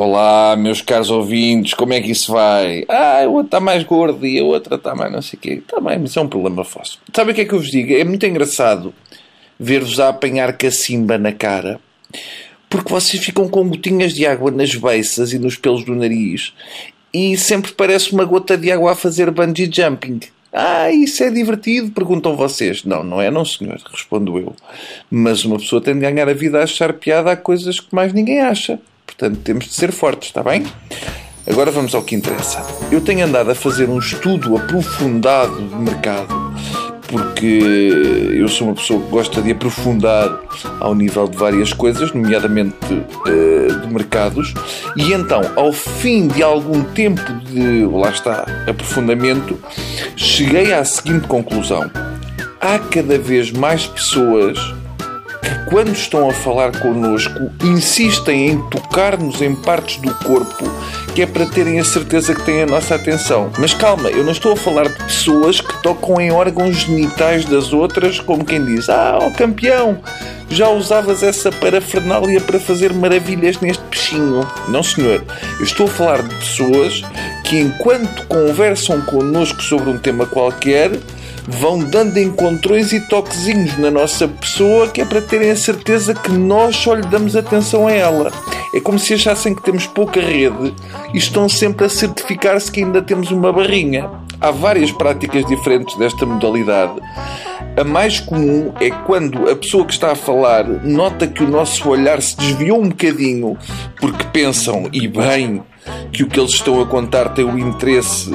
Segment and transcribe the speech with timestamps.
[0.00, 2.84] Olá, meus caros ouvintes, como é que isso vai?
[2.88, 5.54] Ah, o outro está mais gordo e a outra está mais não sei o quê.
[5.54, 7.00] Está bem, mas é um problema vosso.
[7.12, 7.92] Sabe o que é que eu vos digo?
[7.92, 8.94] É muito engraçado
[9.58, 11.80] ver-vos a apanhar cacimba na cara,
[12.70, 16.52] porque vocês ficam com gotinhas de água nas beiças e nos pelos do nariz
[17.12, 20.20] e sempre parece uma gota de água a fazer bungee jumping.
[20.52, 21.90] Ah, isso é divertido?
[21.90, 22.84] Perguntam vocês.
[22.84, 24.54] Não, não é, não, senhor, respondo eu.
[25.10, 28.12] Mas uma pessoa tem de ganhar a vida a achar piada a coisas que mais
[28.12, 28.78] ninguém acha.
[29.18, 30.64] Portanto, temos de ser fortes, está bem?
[31.44, 32.64] Agora vamos ao que interessa.
[32.88, 36.54] Eu tenho andado a fazer um estudo aprofundado de mercado,
[37.08, 37.90] porque
[38.36, 40.40] eu sou uma pessoa que gosta de aprofundar
[40.78, 44.54] ao nível de várias coisas, nomeadamente uh, de mercados,
[44.96, 49.58] e então, ao fim de algum tempo de, lá está, aprofundamento,
[50.14, 51.90] cheguei à seguinte conclusão.
[52.60, 54.77] Há cada vez mais pessoas
[55.68, 60.64] quando estão a falar connosco, insistem em tocar-nos em partes do corpo
[61.14, 63.50] que é para terem a certeza que têm a nossa atenção.
[63.58, 67.72] Mas calma, eu não estou a falar de pessoas que tocam em órgãos genitais das
[67.72, 69.98] outras, como quem diz: Ah, ó oh, campeão,
[70.48, 74.46] já usavas essa parafernália para fazer maravilhas neste peixinho.
[74.68, 75.24] Não, senhor.
[75.58, 77.02] Eu estou a falar de pessoas
[77.48, 80.90] que, enquanto conversam connosco sobre um tema qualquer,
[81.46, 86.30] vão dando encontrões e toquezinhos na nossa pessoa que é para terem a certeza que
[86.30, 88.30] nós só lhe damos atenção a ela.
[88.74, 90.74] É como se achassem que temos pouca rede
[91.14, 94.10] e estão sempre a certificar-se que ainda temos uma barrinha.
[94.38, 97.00] Há várias práticas diferentes desta modalidade.
[97.78, 101.88] A mais comum é quando a pessoa que está a falar nota que o nosso
[101.88, 103.56] olhar se desviou um bocadinho
[104.00, 105.62] porque pensam, e bem,
[106.12, 108.30] que o que eles estão a contar tem o interesse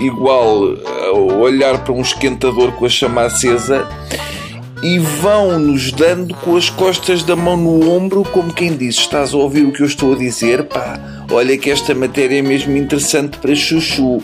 [0.00, 3.86] igual a olhar para um esquentador com a chama acesa
[4.82, 9.36] e vão-nos dando com as costas da mão no ombro, como quem diz: Estás a
[9.36, 10.64] ouvir o que eu estou a dizer?
[10.64, 11.00] Pá,
[11.30, 14.22] olha que esta matéria é mesmo interessante para chuchu.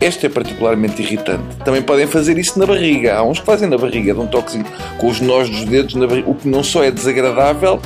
[0.00, 1.56] Esta é particularmente irritante.
[1.62, 3.18] Também podem fazer isso na barriga.
[3.18, 4.64] Há uns que fazem na barriga, dão um toquezinho
[4.96, 5.94] com os nós dos dedos
[6.26, 7.78] o que não só é desagradável,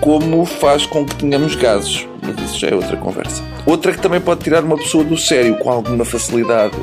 [0.00, 2.06] como faz com que tenhamos gases.
[2.22, 3.42] Mas isso já é outra conversa.
[3.66, 6.76] Outra que também pode tirar uma pessoa do sério com alguma facilidade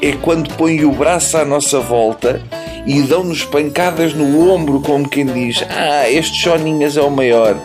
[0.00, 2.42] é quando põe o braço à nossa volta
[2.86, 7.56] e dão-nos pancadas no ombro, como quem diz: Ah, este Joninhas é o maior.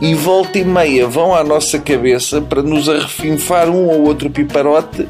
[0.00, 5.06] E volta e meia vão à nossa cabeça para nos arrefinfar um ou outro piparote,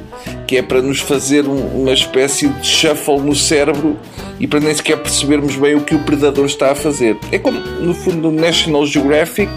[0.53, 3.99] que é para nos fazer uma espécie de shuffle no cérebro
[4.39, 7.17] e para nem sequer percebermos bem o que o predador está a fazer.
[7.33, 9.51] É como, no fundo, no National Geographic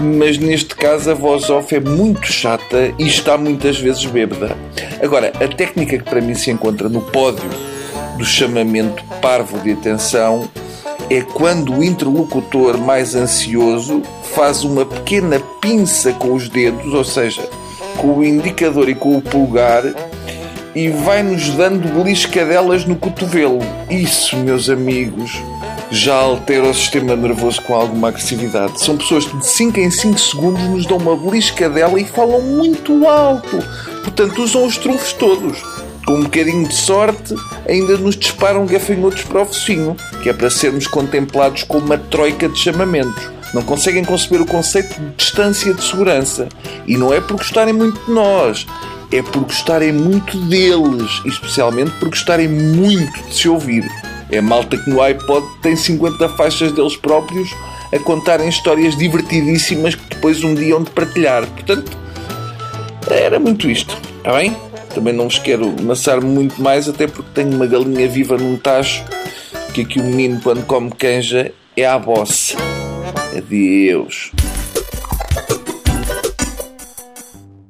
[0.00, 4.56] mas neste caso a voz off é muito chata e está muitas vezes bêbada.
[5.02, 7.50] Agora, a técnica que para mim se encontra no pódio
[8.16, 10.48] do chamamento parvo de atenção
[11.10, 14.02] é quando o interlocutor mais ansioso
[14.36, 17.42] faz uma pequena pinça com os dedos, ou seja,
[17.96, 19.82] com o indicador e com o pulgar,
[20.74, 23.58] e vai-nos dando beliscadelas no cotovelo.
[23.90, 25.32] Isso, meus amigos,
[25.90, 28.82] já altera o sistema nervoso com alguma agressividade.
[28.82, 33.06] São pessoas que de 5 em 5 segundos nos dão uma beliscadela e falam muito
[33.06, 33.58] alto.
[34.02, 35.58] Portanto, usam os trunfos todos.
[36.06, 37.34] Com um bocadinho de sorte,
[37.68, 42.48] ainda nos disparam gafanhotos para o focinho, que é para sermos contemplados como uma troika
[42.48, 43.30] de chamamentos.
[43.52, 46.48] Não conseguem conceber o conceito de distância de segurança.
[46.86, 48.66] E não é por gostarem muito de nós,
[49.12, 53.88] é por gostarem muito deles, especialmente por gostarem muito de se ouvir.
[54.30, 57.50] É malta que no iPod tem 50 faixas deles próprios
[57.92, 61.46] a contarem histórias divertidíssimas que depois um dia hão de partilhar.
[61.46, 61.96] Portanto,
[63.10, 64.54] era muito isto, está bem?
[64.94, 69.02] Também não vos quero amassar muito mais, até porque tenho uma galinha viva num tacho
[69.72, 72.56] que aqui o menino, quando come canja, é a bossa.
[73.36, 74.32] Adeus.